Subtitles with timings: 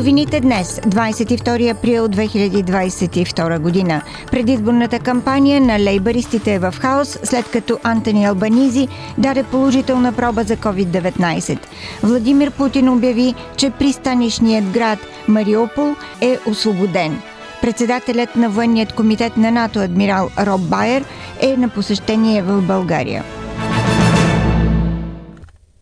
[0.00, 7.78] Новините днес, 22 април 2022 година, предизборната кампания на лейбаристите е в хаос, след като
[7.82, 8.88] Антони Албанизи
[9.18, 11.58] даде положителна проба за COVID-19.
[12.02, 14.98] Владимир Путин обяви, че пристанишният град
[15.28, 17.22] Мариупол е освободен.
[17.62, 21.04] Председателят на военният комитет на НАТО, адмирал Роб Байер,
[21.40, 23.24] е на посещение в България.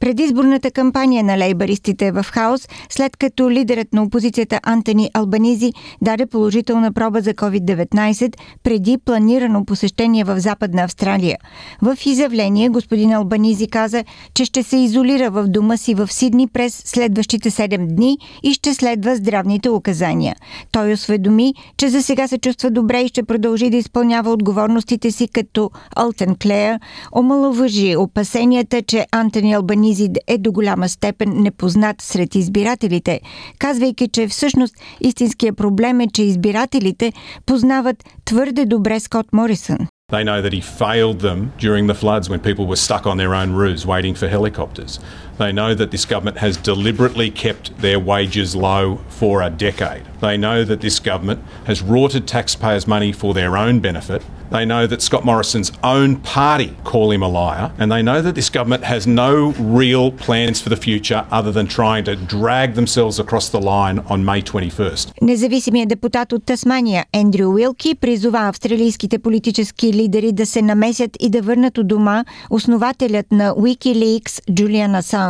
[0.00, 6.26] Предизборната кампания на лейбаристите е в хаос, след като лидерът на опозицията Антони Албанизи даде
[6.26, 11.38] положителна проба за COVID-19 преди планирано посещение в Западна Австралия.
[11.82, 14.04] В изявление господин Албанизи каза,
[14.34, 18.74] че ще се изолира в дома си в Сидни през следващите 7 дни и ще
[18.74, 20.36] следва здравните указания.
[20.72, 25.28] Той осведоми, че за сега се чувства добре и ще продължи да изпълнява отговорностите си
[25.28, 26.80] като Алтен Клея,
[27.12, 33.20] омаловъжи опасенията, че Антони Албанизи Низид е до голяма степен непознат сред избирателите,
[33.58, 37.12] казвайки, че всъщност истинският проблем е, че избирателите
[37.46, 39.78] познават твърде добре Скот Морисън.
[40.12, 43.34] They know that he failed them during the floods when people were stuck on their
[43.40, 44.92] own roofs waiting for helicopters.
[45.38, 50.04] They know that this government has deliberately kept their wages low for a decade.
[50.20, 54.86] They know that this government has rorted taxpayers' money for their own benefit They know
[54.88, 58.82] that Scott Morrison's own party call him a liar, and they know that this government
[58.82, 63.60] has no real plans for the future other than trying to drag themselves across the
[63.60, 65.12] line on May 21st.
[65.22, 71.42] Независимият депутат от Тасмания Ендрю Уилки призова австралийските политически лидери да се намесят и да
[71.42, 75.29] върнат у дома основателят на Wikileaks Джулиан Асанж.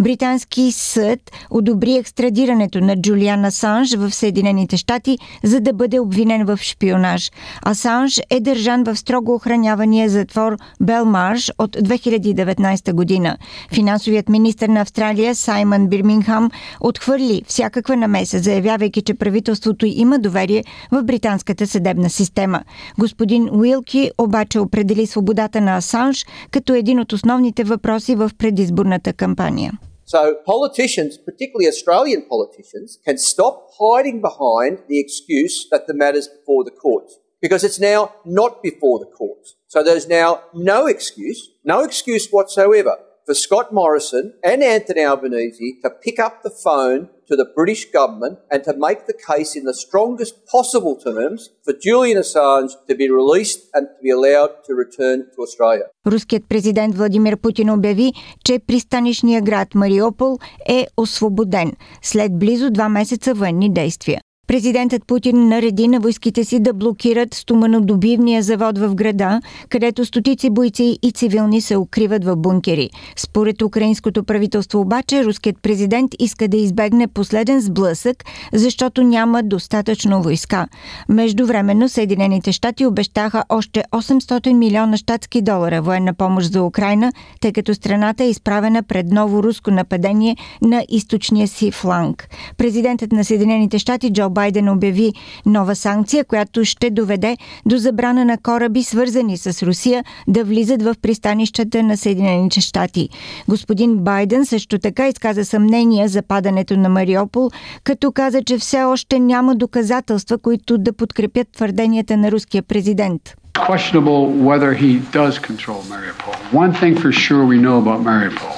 [0.00, 6.58] Британски съд одобри екстрадирането на Джулиан Асанж в Съединените щати, за да бъде обвинен в
[6.62, 7.30] шпионаж.
[7.66, 13.36] Асанж е държан в строго охранявания затвор Белмарш от 2019 година.
[13.72, 16.50] Финансовият министр на Австралия Саймън Бирмингхам
[16.80, 22.62] отхвърли всякаква намеса, заявявайки, че правителството има доверие в британската съдебна система.
[22.98, 29.79] Господин Уилки обаче определи свободата на Асанж като един от основните въпроси в предизборната кампания.
[30.05, 36.63] So politicians, particularly Australian politicians, can stop hiding behind the excuse that the matter's before
[36.63, 37.19] the courts.
[37.43, 39.55] because it's now not before the courts.
[39.67, 42.95] So there's now no excuse, no excuse whatsoever
[43.27, 48.39] for Scott Morrison and Anthony Albanese to pick up the phone to the British government
[48.51, 53.09] and to make the case in the strongest possible terms for Julian Assange to be
[53.09, 55.85] released and to be allowed to return to Australia.
[56.05, 58.13] Руският президент Владимир Путин обяви,
[58.45, 64.21] че пристанишния град Мариупол е освободен след близо два месеца военни действия.
[64.48, 70.98] Президентът Путин нареди на войските си да блокират стоманодобивния завод в града, където стотици бойци
[71.02, 72.90] и цивилни се укриват в бункери.
[73.16, 80.66] Според украинското правителство обаче, руският президент иска да избегне последен сблъсък, защото няма достатъчно войска.
[81.08, 87.74] Междувременно Съединените щати обещаха още 800 милиона щатски долара военна помощ за Украина, тъй като
[87.74, 92.28] страната е изправена пред ново руско нападение на източния си фланг.
[92.56, 95.12] Президентът на Съединените щати Джо Байден обяви
[95.46, 100.94] нова санкция, която ще доведе до забрана на кораби, свързани с Русия, да влизат в
[101.02, 103.08] пристанищата на Съединените щати.
[103.48, 107.50] Господин Байден също така изказа съмнение за падането на Мариопол,
[107.84, 113.22] като каза, че все още няма доказателства, които да подкрепят твърденията на руския президент.
[113.68, 116.34] questionable whether he does control Mariupol.
[116.62, 118.54] One thing for sure we know about Mariupol.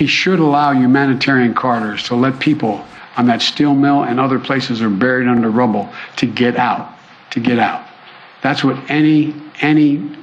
[0.00, 2.74] He should allow humanitarian corridors to let people
[3.16, 6.92] on that steel mill and other places are buried under rubble to get out,
[7.30, 7.86] to get out.
[8.42, 10.16] That's what any any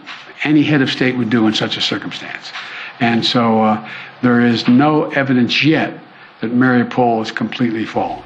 [0.43, 2.51] any head of state would do in such a circumstance.
[2.99, 3.89] And so uh,
[4.21, 5.99] there is no evidence yet
[6.41, 8.23] that Mariupol is completely fallen.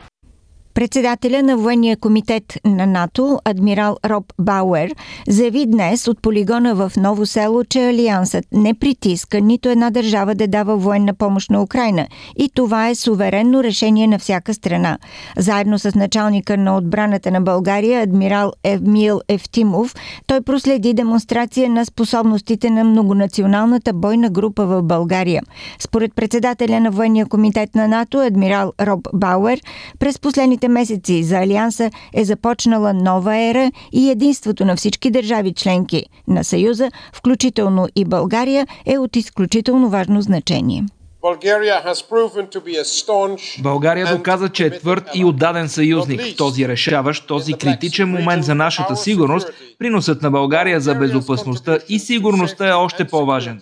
[0.74, 4.96] Председателя на военния комитет на НАТО, адмирал Роб Бауер,
[5.28, 10.48] заяви днес от полигона в Ново село, че Алиансът не притиска нито една държава да
[10.48, 14.98] дава военна помощ на Украина и това е суверенно решение на всяка страна.
[15.38, 19.96] Заедно с началника на отбраната на България, адмирал Емил Евтимов,
[20.28, 25.42] той проследи демонстрация на способностите на многонационалната бойна група в България.
[25.80, 29.60] Според председателя на военния комитет на НАТО, адмирал Роб Бауер,
[30.00, 35.54] през последните последните месеци за Алианса е започнала нова ера и единството на всички държави
[35.54, 40.84] членки на Съюза, включително и България, е от изключително важно значение.
[41.24, 48.44] 2022 България доказа, че е твърд и отдаден съюзник в този решаващ, този критичен момент
[48.44, 49.50] за нашата сигурност.
[49.80, 53.62] Приносът на България за безопасността и сигурността е още по-важен.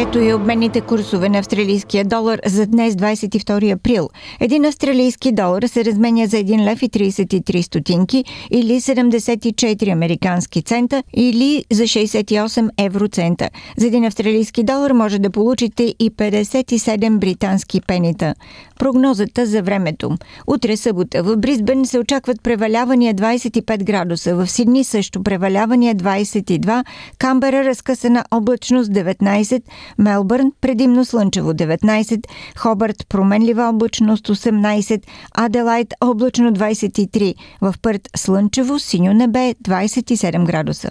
[0.00, 4.08] Ето и обменните курсове на австралийския долар за днес 22 април.
[4.40, 11.02] Един австралийски долар се разменя за 1 лев и 33 стотинки или 74 американски цента
[11.14, 13.48] или за 68 евроцента.
[13.76, 18.34] За един австралийски долар може да получите и 57 британски пенита.
[18.78, 20.16] Прогнозата за времето.
[20.46, 26.84] Утре събота в Бризбен се очакват превалявания 25 градуса, в Сидни също превалявания 22,
[27.18, 29.62] Камбера разкъсана облачност 19,
[29.98, 32.24] Мелбърн предимно слънчево 19,
[32.56, 35.02] Хобърт променлива облачност 18,
[35.34, 40.90] Аделайт облачно 23, в Пърт слънчево синьо небе 27 градуса.